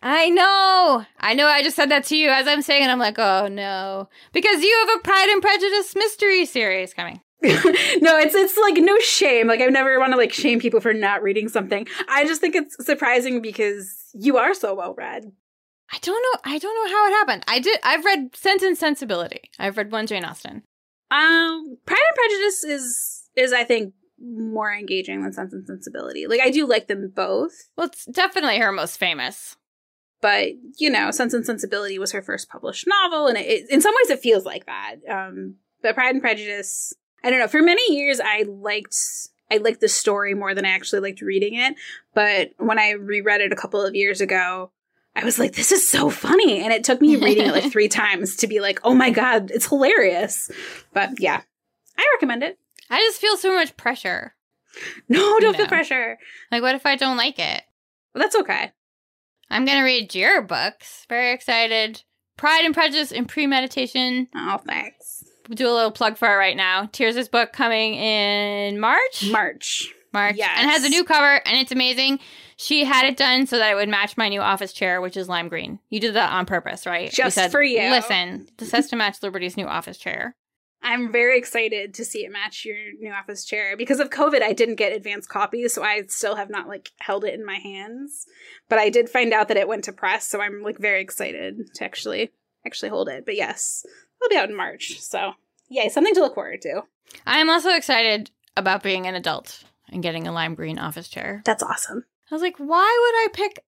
[0.02, 1.07] I know.
[1.18, 1.46] I know.
[1.46, 2.88] I just said that to you as I'm saying it.
[2.88, 7.20] I'm like, oh no, because you have a Pride and Prejudice mystery series coming.
[7.42, 9.46] no, it's it's like no shame.
[9.46, 11.86] Like I never want to like shame people for not reading something.
[12.09, 15.32] I just think it's surprising because you are so well read.
[15.92, 16.52] I don't know.
[16.52, 17.44] I don't know how it happened.
[17.46, 17.78] I did.
[17.82, 19.50] I've read Sense and Sensibility.
[19.59, 20.62] I've read one Jane Austen.
[21.11, 26.27] Um, Pride and Prejudice is is I think more engaging than Sense and Sensibility.
[26.27, 29.57] Like I do like them both, Well, it's definitely her most famous.
[30.21, 33.81] but you know, Sense and Sensibility was her first published novel, and it, it, in
[33.81, 34.97] some ways it feels like that.
[35.09, 37.49] Um, but Pride and Prejudice, I don't know.
[37.49, 38.97] For many years, I liked
[39.51, 41.75] I liked the story more than I actually liked reading it.
[42.15, 44.71] But when I reread it a couple of years ago,
[45.15, 47.89] I was like, "This is so funny," and it took me reading it like three
[47.89, 50.51] times to be like, "Oh my god, it's hilarious."
[50.95, 51.43] But yeah,
[51.99, 52.59] I recommend it.
[52.91, 54.35] I just feel so much pressure.
[55.09, 56.18] No, don't feel pressure.
[56.51, 57.62] Like, what if I don't like it?
[58.14, 58.72] Well, that's okay.
[59.51, 61.07] I'm gonna read your books.
[61.09, 62.03] Very excited.
[62.37, 64.28] Pride and Prejudice and Premeditation.
[64.35, 65.24] Oh, thanks.
[65.49, 66.87] We'll do a little plug for it right now.
[66.87, 69.30] Tirzah's is book coming in March.
[69.30, 69.93] March.
[70.12, 70.37] March.
[70.37, 70.51] Yes.
[70.57, 72.20] And it has a new cover, and it's amazing.
[72.57, 75.28] She had it done so that it would match my new office chair, which is
[75.28, 75.80] lime green.
[75.91, 77.11] You did that on purpose, right?
[77.12, 77.91] Just for you.
[77.91, 80.37] Listen, this has to match Liberty's new office chair.
[80.85, 83.74] I'm very excited to see it match your new office chair.
[83.74, 87.24] Because of COVID, I didn't get advance copies, so I still have not like held
[87.24, 88.26] it in my hands.
[88.68, 91.74] But I did find out that it went to press, so I'm like very excited
[91.74, 92.32] to actually
[92.66, 93.24] actually hold it.
[93.24, 93.85] But yes,
[94.20, 95.01] it'll be out in March.
[95.01, 95.32] So
[95.70, 96.82] yay, something to look forward to.
[97.26, 101.43] I am also excited about being an adult and getting a lime green office chair.
[101.47, 102.05] That's awesome.
[102.30, 102.66] I was like, why
[103.03, 103.64] would I pick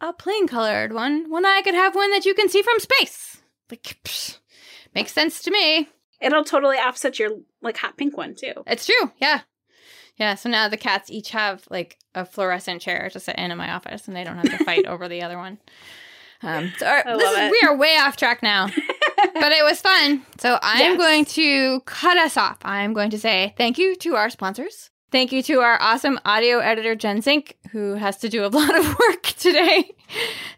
[0.00, 3.40] a plain colored one when I could have one that you can see from space?
[3.70, 4.38] Like, psh,
[4.94, 5.88] makes sense to me.
[6.20, 7.30] It'll totally offset your
[7.62, 8.52] like hot pink one too.
[8.66, 9.12] It's true.
[9.18, 9.40] Yeah.
[10.16, 10.34] Yeah.
[10.34, 13.72] So now the cats each have like a fluorescent chair to sit in in my
[13.72, 15.58] office and they don't have to fight over the other one.
[16.42, 18.66] Um, so our- is, we are way off track now,
[19.16, 20.22] but it was fun.
[20.38, 20.98] So I'm Yes.
[20.98, 22.58] going to cut us off.
[22.62, 24.90] I'm going to say thank you to our sponsors.
[25.12, 28.76] Thank you to our awesome audio editor, Jen Zink, who has to do a lot
[28.76, 29.92] of work today.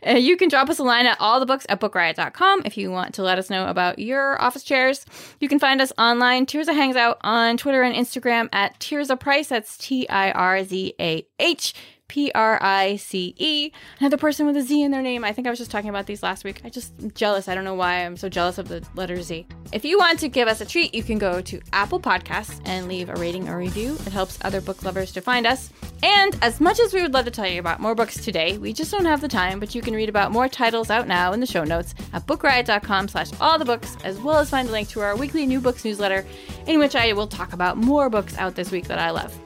[0.07, 2.90] Uh, you can drop us a line at all the books at bookriot.com if you
[2.90, 5.05] want to let us know about your office chairs.
[5.40, 9.49] You can find us online, Tirzah Hangs Out, on Twitter and Instagram at Tirzah Price.
[9.49, 11.74] That's T I R Z A H
[12.09, 13.70] P R I C E.
[14.00, 15.24] Another person with a Z in their name.
[15.24, 16.62] I think I was just talking about these last week.
[16.64, 17.48] I just am jealous.
[17.48, 19.46] I don't know why I'm so jealous of the letter Z.
[19.72, 22.88] If you want to give us a treat, you can go to Apple Podcasts and
[22.88, 23.94] leave a rating or review.
[24.06, 25.70] It helps other book lovers to find us.
[26.02, 28.72] And as much as we would love to tell you about more books today, we
[28.72, 31.40] just don't have the time, but you can read about more titles out now in
[31.40, 34.88] the show notes at bookriot.com slash all the books, as well as find a link
[34.88, 36.24] to our weekly new books newsletter,
[36.66, 39.36] in which I will talk about more books out this week that I love.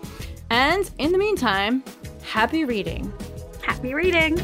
[0.51, 1.83] And in the meantime,
[2.23, 3.13] happy reading.
[3.63, 4.39] Happy reading.